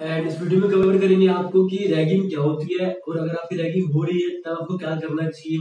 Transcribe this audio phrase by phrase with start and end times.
[0.00, 3.56] And इस video में cover करेंगे आपको कि रैगिंग क्या होती है और अगर आपकी
[3.56, 5.58] रैगिंग हो रही है, तब आपको क्या करना चाहिए?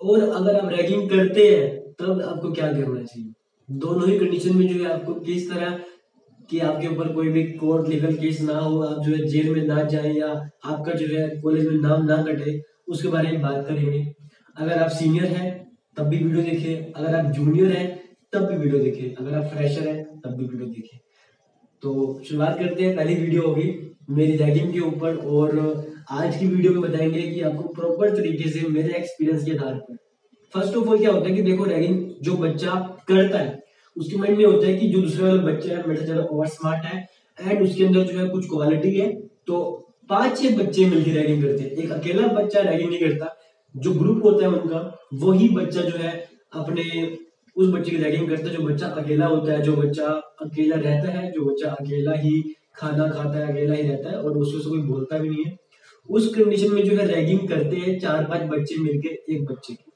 [0.00, 3.32] और अगर आप रैगिंग करते हैं, तब आपको क्या करना चाहिए?
[3.68, 5.78] दोनों ही कंडीशन में जो है आपको किस तरह
[6.50, 9.66] कि आपके ऊपर कोई भी कोर्ट लीगल केस ना हो, आप जो है जेल में
[9.66, 10.28] ना जाए या
[10.64, 14.06] आपका जो है कॉलेज में नाम ना कटे, उसके बारे में बात करेंगे।
[14.56, 15.48] अगर आप सीनियर हैं,
[15.96, 17.88] तब भी वीडियो देखिए अगर आप जूनियर हैं,
[18.32, 21.00] तब भी वीडियो देखिए अगर आप फ्रेशर हैं, तब भी वीडियो देखिए
[21.82, 23.70] तो शुरुआत करते हैं, पहली वीडियो होगी
[24.10, 25.58] मेरी रैगिंग के ऊपर और
[26.10, 29.96] आज की वीडियो में बताएँगे कि आपको प्रॉपर तरीके से मेरे एक्सपीरियंस के आधार पर।
[30.52, 32.74] फ़र्स्ट ऑफ़ ऑल क्या होता है कि देखो रैगिंग जो बच्चा
[33.08, 33.62] करता है,
[33.96, 36.84] उसके माइंड में होता है कि जो दूसरे वाला बच्चा है, मेरे ज़्यादा ओवर स्मार्ट
[36.84, 37.06] है
[37.38, 39.08] एंड उसके अंदर जो है कुछ क्वालिटी है
[39.46, 39.60] तो
[40.10, 43.36] पाँच छह बच्चे मिलकर रैगिंग करते हैं। एक अकेला बच्चा रैगिंग नहीं करता,
[43.74, 44.78] जो ग्रुप होता है उनका,
[45.14, 46.12] वही बच्चा जो है
[46.54, 46.82] अपने
[47.60, 50.06] उस बच्चे की रैगिंग करता है, जो बच्चा अकेला होता है, जो बच्चा
[50.42, 52.40] अकेला रहता है, जो बच्चा अकेला ही
[52.76, 55.56] खाना खाता है, अकेला ही रहता है, और उसको कोई बोलता भी नहीं है।
[56.08, 59.90] उस कंडीशन में जो है रैगिंग करते हैं चार पाँच बच्चे मिलकर एक बच्चे की।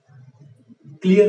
[1.03, 1.29] क्लियर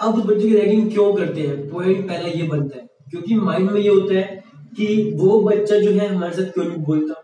[0.00, 1.68] अब उस बच्चे की रैगिंग क्यों करते हैं?
[1.70, 4.42] पॉइंट पहले ये बनता है, क्योंकि माइंड में ये होता है
[4.76, 7.14] कि वो बच्चा जो है हमारे साथ क्यों नहीं बोलता?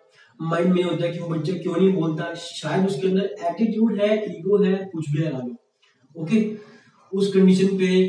[0.41, 2.33] माइंड में होता है कि वो बच्चा क्यों नहीं बोलता?
[2.35, 6.41] शायद उसके अंदर एटीट्यूड है ईगो है, कुछ भी लगा लो ओके
[7.13, 8.07] उस कंडीशन पे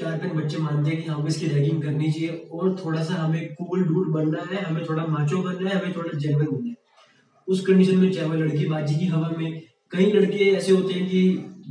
[0.00, 3.82] पाँच बच्चे मानते हैं कि हमें इसकी रैगिंग करनी चाहिए और थोड़ा सा हमें कूल
[3.84, 6.76] डूड बनना है, हमें थोड़ा माचो बनना है, हमें थोड़ा जेनवन बनना है।
[7.48, 11.08] उस कंडीशन में चाहे वो लड़की बाजी की हवा में, कई लड़के ऐसे होते हैं
[11.08, 11.20] कि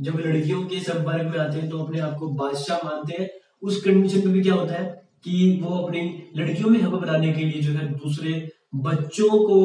[0.00, 3.28] जब लड़कियों के संपर्क में आते हैं तो अपने आप को बादशाह मानते हैं।
[3.62, 4.84] उस कंडीशन में भी क्या होता है
[5.24, 6.00] कि वो अपनी
[6.36, 8.32] लड़कियों में हवा बनाने के लिए जो है दूसरे
[8.76, 9.58] बच्चों को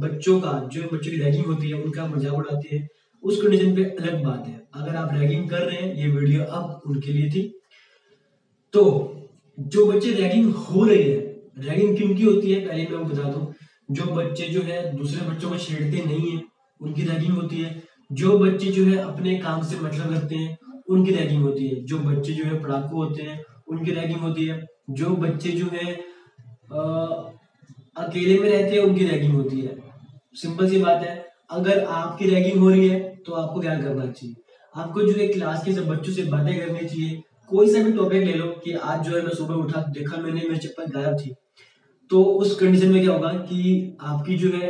[0.00, 2.88] बच्चों का, जो बच्चों की रैगिंग होती है, उनका मज़ाक उड़ाते हैं।
[3.22, 6.82] उस कंडीशन पे अलग बात है। अगर आप रैगिंग कर रहे हैं ये वीडियो अब
[6.86, 7.42] उनके लिए थी।
[8.74, 8.82] तो
[9.58, 11.16] जो बच्चे रैगिंग हो रही है
[11.58, 13.54] रैगिंग किन की होती है पहले मैं बता दूँ
[13.90, 16.42] जो बच्चे जो है दूसरे बच्चों को छेड़ते नहीं है
[16.80, 20.56] उनकी रैगिंग होती है। जो बच्चे जो है अपने काम से मतलब रखते हैं
[20.88, 24.66] उनकी रैगिंग होती है। जो बच्चे जो है पड़ाकू होते हैं उनकी रैगिंग होती है।
[24.90, 25.92] जो बच्चे जो है
[26.72, 26.80] आ,
[27.96, 29.76] अकेले में रहते हैं उनकी रैगिंग होती है।
[30.34, 34.34] सिंपल सी बात है। अगर आपकी रैगिंग हो रही है तो आपको क्या करना चाहिए।
[34.74, 38.24] आपको जो है क्लास के सब बच्चों से बातें करनी चाहिए, कोई सा भी टॉपिक
[38.24, 41.34] ले लो कि आज जो है मैं सुबह उठा, देखा मैंने, मेरी चप्पल गायब थी।
[42.10, 44.68] तो उस कंडीशन में क्या होगा कि आपकी जो है,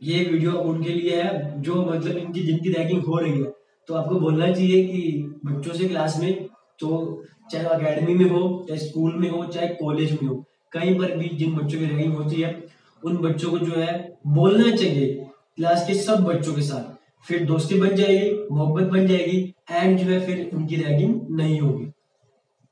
[0.00, 3.50] ये वीडियो उनके लिए है, जो मतलब इनकी, जिनकी रैगिंग हो रही है।
[3.88, 6.48] तो आपको बोलना चाहिए कि बच्चों से क्लास में
[6.80, 10.34] तो चाहे अकेडमी में हो, चाहे स्कूल में हो, चाहे कॉलेज में हो,
[10.72, 12.62] कहीं पर भी जिन बच्चों की रैगिंग होती है,
[13.02, 16.90] उन बच्चों को जो है, बोलना चाहिए। क्लास के सब बच्चों के साथ।
[17.26, 21.90] फिर दोस्ती बन जाएगी, मोहब्बत बन जाएगी एंड जो है फिर उनकी रैगिंग नहीं होगी।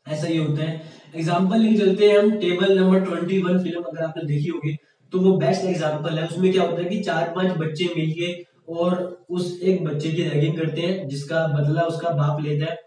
[0.07, 0.83] ऐसा ही होता है।
[1.15, 4.77] एग्ज़ाम्पल लेके चलते हैं हम। Table number twenty one film अगर आपने देखी होगी
[5.13, 8.33] तो वो बेस्ट एग्ज़ाम्पल है। उसमें क्या होता है कि चार पाँच बच्चे मिलके
[8.71, 12.79] और उस एक बच्चे की रैगिंग करते हैं, जिसका बदला उसका बाप लेता है।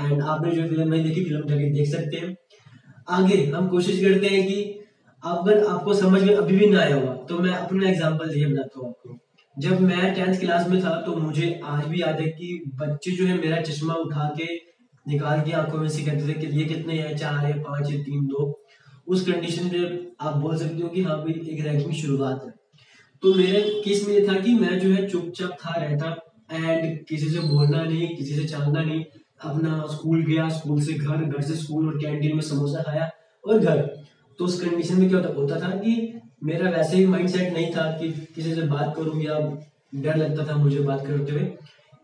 [0.00, 2.36] एंड आपने जो फ़िल्म नहीं देखी फ़िल्म जाके देख सकते हैं।
[3.10, 4.62] आगे हम कोशिश करते हैं कि
[5.22, 8.80] अगर आपको समझ में अभी भी ना आया होगा तो मैं अपना एग्ज़ाम्पल दिए बनाता
[8.80, 9.18] हूँ आपको।
[9.58, 13.26] जब मैं टेंथ क्लास में था तो मुझे आज भी याद है कि बच्चे जो
[13.26, 14.54] है, मेरा चश्मा उठा के
[15.08, 18.02] निकाल के आँखों में से कहते थे कि ये कितने हैं, चार है, पाँच है,
[18.02, 18.64] तीन, दो।
[19.08, 22.50] उस कंडीशन में आप बोल सकते हो कि हाँ भाई, एक रैंकिंग शुरुआत है।
[23.22, 26.16] तो मेरे केस में ये था कि मैं जो है, चुपचाप था, रहता।
[26.52, 29.04] एंड किसी से बोलना नहीं, किसी से चाहना नहीं।
[29.44, 33.10] अपना स्कूल गया स्कूल से घर घर से स्कूल और कैंटीन में समोसा खाया
[33.48, 33.80] और घर।
[34.38, 38.10] तो उस कंडीशन में क्या होता था कि मेरा वैसे ही माइंडसेट नहीं था कि
[38.34, 39.38] किसी से बात करूँ या
[39.94, 41.52] डर लगता था मुझे बात करते हुए।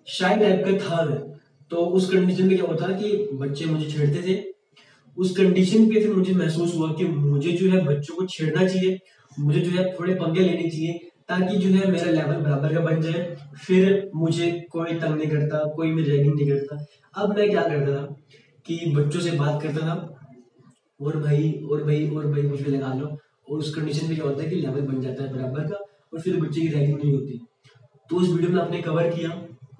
[0.06, 1.18] शायद टाइप का था मैं
[1.70, 4.42] तो उस कंडीशन में क्या होता कि बच्चे मुझे छेड़ते थे।
[5.16, 8.98] उस कंडीशन पे फिर मुझे महसूस हुआ कि मुझे जो है बच्चों को छेड़ना चाहिए।
[9.40, 10.92] मुझे जो है थोड़े पंगे लेने चाहिए
[11.28, 15.58] ताकि जो है मेरा लेवल बराबर का बन जाए। फिर मुझे कोई तंग नहीं करता,
[15.76, 16.86] कोई मेरी रैगिंग नहीं करता।
[17.22, 18.16] अब मैं क्या करता था
[18.66, 20.14] कि बच्चों से बात करता था।
[21.00, 23.16] और भाई और भाई और भाई मुझे लगा लो।
[23.50, 25.76] और उस कंडीशन में क्या होता है कि लेवल बन जाता है बराबर का
[26.12, 27.40] और फिर बच्चे की रैगिंग नहीं होती।
[28.10, 29.30] तो उस वीडियो में आपने कवर किया,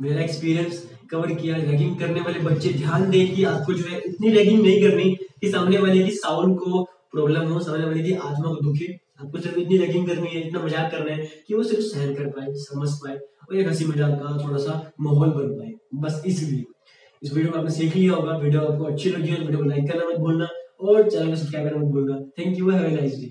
[0.00, 4.30] मेरा एक्सपीरियंस कवर किया रैगिंग करने वाले बच्चे ध्यान दें कि आपको जो है इतनी
[4.30, 6.82] रैगिंग नहीं करनी कि सामने वाले की साउंड को
[7.12, 10.62] प्रॉब्लम हो, सामने वाले की आत्मा को दुखे। आपको सिर्फ़ इतनी रैगिंग करनी है, इतना
[10.64, 14.12] मज़ाक करना है कि वो सिर्फ़ सहन कर पाए, समझ पाए और एक हँसी मज़ाक
[14.20, 15.72] का थोड़ा सा माहौल बन पाए।
[16.02, 16.64] बस इसलिए।
[17.22, 19.90] इस वीडियो में आपने सीख लिया होगा वीडियो आपको अच्छी लगी हो वीडियो को लाइक
[19.90, 20.48] करना मत भूलना
[20.80, 23.30] और चैनल को सब्सक्राइब करना मत भूलना। Thank you have nice day